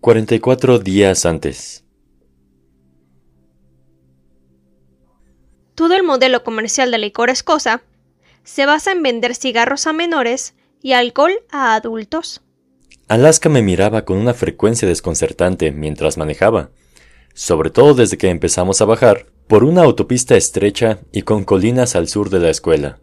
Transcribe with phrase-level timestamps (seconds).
[0.00, 1.84] 44 días antes.
[5.74, 7.82] Todo el modelo comercial de licor escosa
[8.44, 12.42] se basa en vender cigarros a menores y alcohol a adultos.
[13.08, 16.70] Alaska me miraba con una frecuencia desconcertante mientras manejaba,
[17.34, 22.06] sobre todo desde que empezamos a bajar por una autopista estrecha y con colinas al
[22.06, 23.00] sur de la escuela,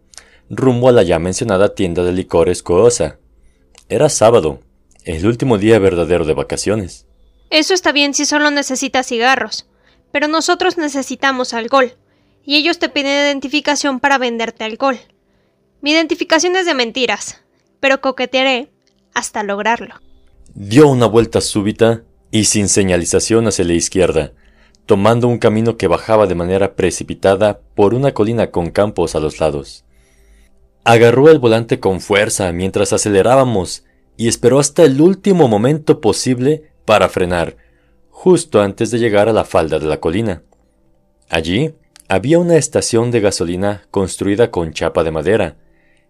[0.50, 3.20] rumbo a la ya mencionada tienda de licores Coosa.
[3.90, 4.62] Era sábado,
[5.06, 7.06] el último día verdadero de vacaciones.
[7.52, 9.68] Eso está bien si solo necesitas cigarros,
[10.12, 11.94] pero nosotros necesitamos alcohol,
[12.44, 14.98] y ellos te piden identificación para venderte alcohol.
[15.82, 17.42] Mi identificación es de mentiras,
[17.80, 18.72] pero coquetearé
[19.14, 19.96] hasta lograrlo.
[20.56, 24.34] Dio una vuelta súbita y sin señalización hacia la izquierda,
[24.88, 29.40] tomando un camino que bajaba de manera precipitada por una colina con campos a los
[29.40, 29.86] lados.
[30.84, 33.85] Agarró el volante con fuerza mientras acelerábamos
[34.18, 37.58] y esperó hasta el último momento posible para frenar,
[38.10, 40.44] justo antes de llegar a la falda de la colina.
[41.30, 41.76] Allí
[42.08, 45.58] había una estación de gasolina construida con chapa de madera,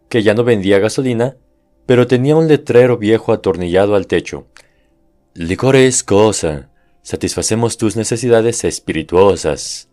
[0.09, 1.37] que ya no vendía gasolina,
[1.85, 4.47] pero tenía un letrero viejo atornillado al techo.
[5.33, 6.69] Licor es cosa,
[7.01, 9.89] satisfacemos tus necesidades espirituosas.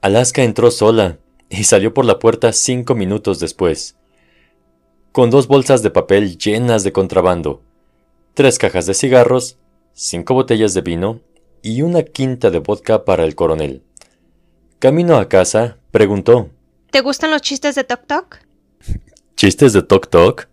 [0.00, 1.18] Alaska entró sola
[1.50, 3.96] y salió por la puerta cinco minutos después,
[5.12, 7.62] con dos bolsas de papel llenas de contrabando,
[8.34, 9.58] tres cajas de cigarros,
[9.92, 11.20] cinco botellas de vino
[11.62, 13.82] y una quinta de vodka para el coronel.
[14.78, 16.48] Camino a casa, preguntó.
[16.90, 18.36] ¿Te gustan los chistes de Tok Tok?
[19.36, 20.48] ¿Chistes de Tok Tok?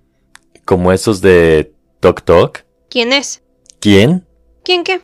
[0.65, 2.59] ¿Como esos de Tok Tok?
[2.89, 3.41] ¿Quién es?
[3.79, 4.27] ¿Quién?
[4.63, 5.01] ¿Quién qué?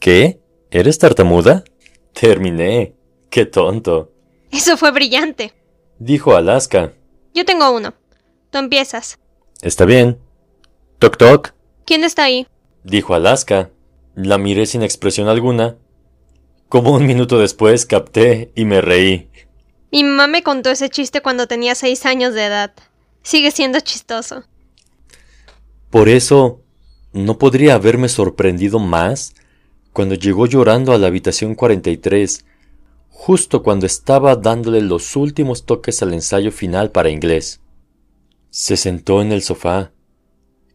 [0.00, 0.40] ¿Qué?
[0.70, 1.64] ¿Eres tartamuda?
[2.12, 2.94] Terminé.
[3.30, 4.12] Qué tonto.
[4.50, 5.52] Eso fue brillante.
[5.98, 6.92] Dijo Alaska.
[7.32, 7.94] Yo tengo uno.
[8.54, 9.18] Tú empiezas.
[9.62, 10.16] Está bien.
[11.00, 11.54] Tok Tok.
[11.84, 12.46] ¿Quién está ahí?
[12.84, 13.72] Dijo Alaska.
[14.14, 15.76] La miré sin expresión alguna.
[16.68, 19.28] Como un minuto después capté y me reí.
[19.90, 22.72] Mi mamá me contó ese chiste cuando tenía seis años de edad.
[23.24, 24.44] Sigue siendo chistoso.
[25.90, 26.60] Por eso,
[27.12, 29.34] ¿no podría haberme sorprendido más
[29.92, 32.44] cuando llegó llorando a la habitación 43,
[33.10, 37.60] justo cuando estaba dándole los últimos toques al ensayo final para inglés?
[38.56, 39.90] Se sentó en el sofá.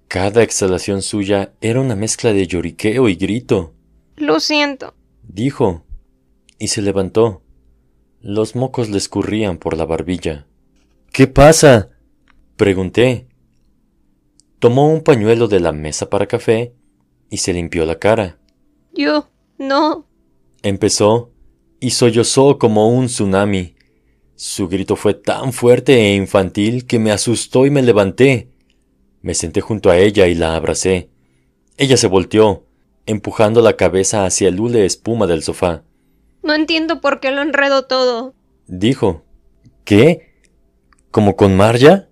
[0.10, 3.74] Cada exhalación suya era una mezcla de lloriqueo y grito.
[4.18, 5.86] Lo siento, dijo,
[6.58, 7.42] y se levantó.
[8.20, 10.46] Los mocos le escurrían por la barbilla.
[11.14, 11.92] ¿Qué pasa?
[12.58, 13.30] pregunté.
[14.60, 16.74] Tomó un pañuelo de la mesa para café
[17.30, 18.40] y se limpió la cara.
[18.92, 20.06] Yo no.
[20.64, 21.32] Empezó
[21.80, 23.78] y sollozó como un tsunami.
[24.42, 28.48] Su grito fue tan fuerte e infantil que me asustó y me levanté.
[29.22, 31.10] Me senté junto a ella y la abracé.
[31.76, 32.64] Ella se volteó,
[33.06, 35.84] empujando la cabeza hacia el hule espuma del sofá.
[36.42, 38.34] No entiendo por qué lo enredo todo.
[38.66, 39.26] Dijo.
[39.84, 40.32] ¿Qué?
[41.12, 42.08] ¿Como con Marja?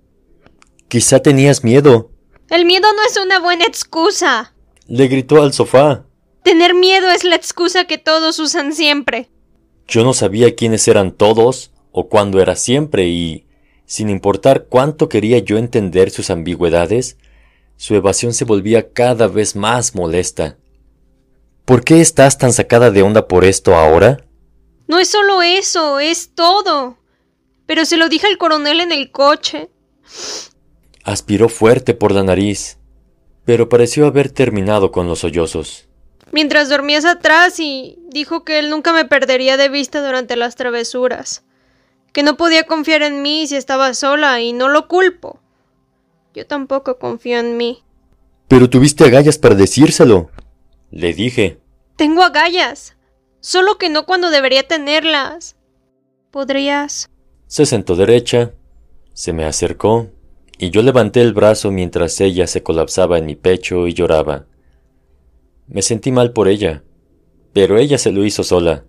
[0.89, 2.11] Quizá tenías miedo.
[2.49, 4.53] El miedo no es una buena excusa.
[4.85, 6.03] Le gritó al sofá.
[6.43, 9.29] Tener miedo es la excusa que todos usan siempre.
[9.87, 13.47] Yo no sabía quiénes eran todos o cuándo era siempre y,
[13.87, 17.17] sin importar cuánto quería yo entender sus ambigüedades,
[17.75, 20.57] su evasión se volvía cada vez más molesta.
[21.65, 24.23] ¿Por qué estás tan sacada de onda por esto ahora?
[24.87, 26.99] No es solo eso, es todo.
[27.65, 29.71] Pero se lo dije al coronel en el coche.
[31.03, 32.77] Aspiró fuerte por la nariz,
[33.43, 35.87] pero pareció haber terminado con los sollozos.
[36.31, 41.43] Mientras dormías atrás y dijo que él nunca me perdería de vista durante las travesuras.
[42.13, 45.39] Que no podía confiar en mí si estaba sola y no lo culpo.
[46.33, 47.83] Yo tampoco confío en mí.
[48.47, 50.29] Pero tuviste agallas para decírselo.
[50.91, 51.59] Le dije.
[51.95, 52.95] Tengo agallas.
[53.39, 55.55] Solo que no cuando debería tenerlas.
[56.31, 57.09] ¿Podrías?
[57.47, 58.53] Se sentó derecha,
[59.13, 60.09] se me acercó,
[60.59, 64.45] y yo levanté el brazo mientras ella se colapsaba en mi pecho y lloraba.
[65.67, 66.83] Me sentí mal por ella,
[67.53, 68.85] pero ella se lo hizo sola.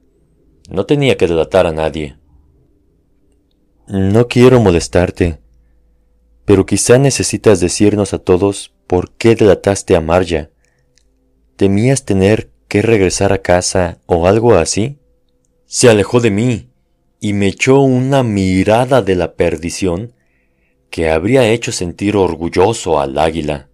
[0.69, 2.18] No tenía que delatar a nadie.
[3.91, 5.39] No quiero molestarte,
[6.45, 10.51] pero quizá necesitas decirnos a todos por qué delataste a Marja.
[11.57, 14.99] ¿Temías tener que regresar a casa o algo así?
[15.65, 16.69] Se alejó de mí
[17.19, 20.13] y me echó una mirada de la perdición
[20.91, 23.71] que habría hecho sentir orgulloso al águila,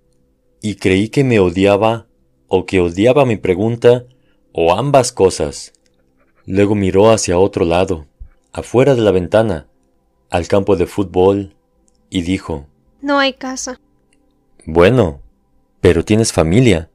[0.63, 2.07] y creí que me odiaba
[2.47, 4.05] o que odiaba mi pregunta
[4.53, 5.73] o ambas cosas.
[6.47, 8.07] Luego miró hacia otro lado,
[8.53, 9.67] afuera de la ventana,
[10.31, 11.55] al campo de fútbol,
[12.11, 12.67] y dijo
[13.01, 13.81] No hay casa.
[14.67, 15.21] Bueno,
[15.81, 16.91] pero tienes familia.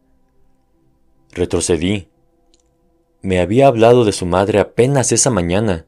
[1.31, 2.07] Retrocedí.
[3.21, 5.85] Me había hablado de su madre apenas esa mañana.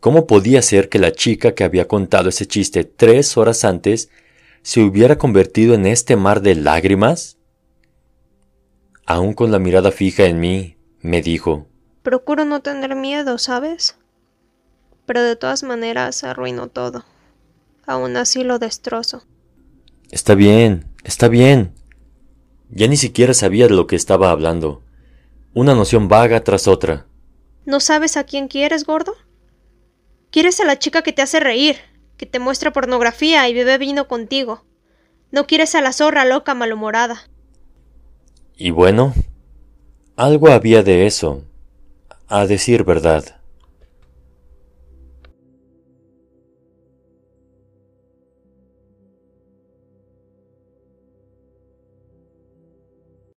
[0.00, 4.10] ¿Cómo podía ser que la chica que había contado ese chiste tres horas antes
[4.62, 7.38] se hubiera convertido en este mar de lágrimas?
[9.06, 11.66] Aún con la mirada fija en mí, me dijo,
[12.02, 13.98] Procuro no tener miedo, ¿sabes?
[15.06, 17.04] Pero de todas maneras arruino todo.
[17.86, 19.24] Aún así lo destrozo.
[20.10, 21.74] Está bien, está bien.
[22.70, 24.82] Ya ni siquiera sabía de lo que estaba hablando.
[25.52, 27.06] Una noción vaga tras otra.
[27.66, 29.14] ¿No sabes a quién quieres, gordo?
[30.30, 31.76] Quieres a la chica que te hace reír,
[32.16, 34.64] que te muestra pornografía y bebe vino contigo.
[35.30, 37.28] No quieres a la zorra loca malhumorada.
[38.56, 39.14] Y bueno,
[40.16, 41.44] algo había de eso,
[42.28, 43.40] a decir verdad.